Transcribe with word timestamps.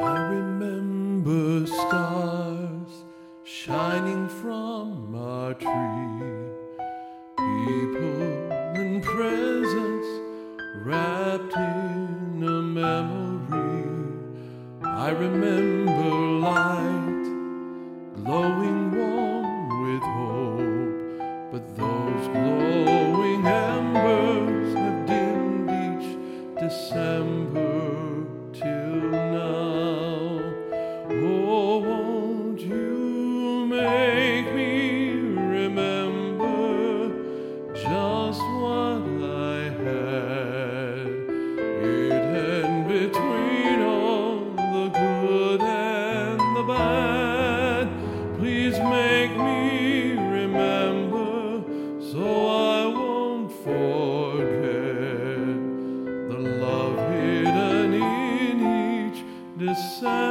I 0.00 0.18
remember 0.28 1.66
stars 1.66 3.04
shining 3.42 4.28
from 4.28 5.14
our 5.14 5.54
tree, 5.54 6.48
people 7.36 8.38
presents 9.02 10.08
wrapped 10.84 11.54
in 11.54 12.44
a 12.44 12.62
memory. 12.62 13.88
I 14.84 15.10
remember 15.10 16.10
light 16.46 17.24
glowing 18.22 18.92
warm 18.96 19.68
with 19.82 20.02
hope, 20.02 21.52
but 21.52 21.76
those 21.76 22.28
glowing 22.28 23.46
embers 23.46 24.74
have 24.74 25.06
dimmed 25.06 25.70
each 25.70 26.60
December 26.60 28.26
till 28.52 29.10
now. 29.10 29.67
Please 48.48 48.78
make 48.78 49.36
me 49.36 50.12
remember 50.12 51.62
so 52.00 52.46
I 52.48 52.86
won't 52.86 53.52
forget 53.52 54.72
the 56.30 56.38
love 56.64 56.96
hidden 57.12 57.92
in 57.92 59.12
each 59.12 59.22
December. 59.58 60.27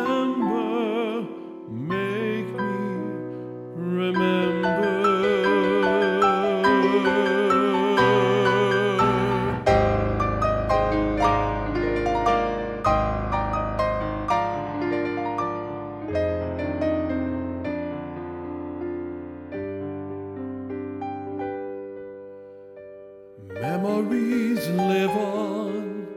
Memories 23.88 24.68
live 24.68 25.12
on, 25.12 26.08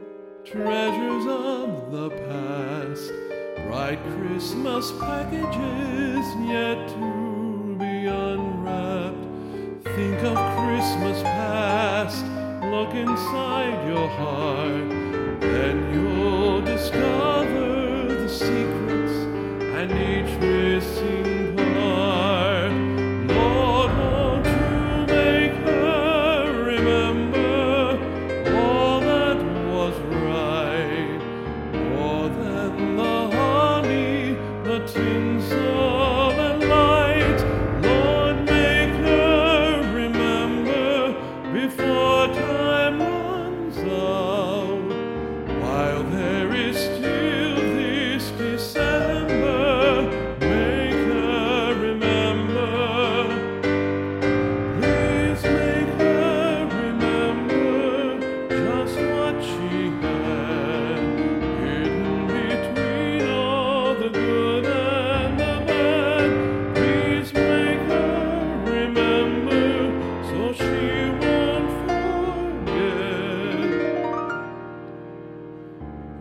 treasures 0.44 1.26
of 1.26 1.92
the 1.92 2.10
past, 2.10 3.12
bright 3.68 4.00
Christmas 4.16 4.90
packages 4.98 6.26
yet 6.50 6.88
to 6.88 7.76
be 7.78 8.06
unwrapped. 8.06 9.24
Think 9.84 10.18
of 10.24 10.36
Christmas 10.58 11.22
past, 11.22 12.24
look 12.74 12.92
inside 12.92 13.86
your 13.88 14.08
heart, 14.08 14.90
then 15.40 15.94
you'll 15.94 16.59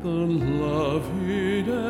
unloved 0.10 1.89